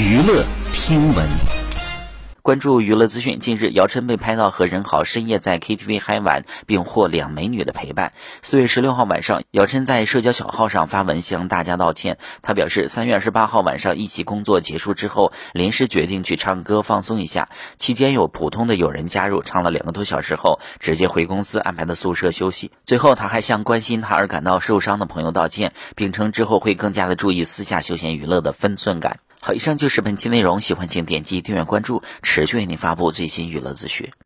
[0.00, 1.28] 娱乐听闻。
[2.40, 8.14] 关注娱乐资讯，近日姚晨被拍到和任豪深夜在 KTV 嗨玩，并获两美女的陪伴。
[8.40, 12.16] 四月十六号晚上，姚晨在社交小号上发文向大家道歉。
[12.40, 17.50] 他表示，三月二十八号晚上一起工作结束之后，临时决定去唱歌放松一下。
[17.76, 22.70] 期间有普通的友人加入，唱了两个多小时后，直接回公司安排的宿舍休息。
[22.86, 29.20] 最后，他还向关心他而感到受伤的朋友道歉，并称之后会更加的注意私下休闲娱乐的分寸感。
[29.42, 30.60] 好，以上就是本期内容。
[30.60, 34.10] 喜欢请点击订阅关注，持续为您发布最新娱乐资讯。